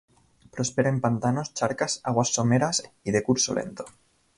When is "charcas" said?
1.53-2.01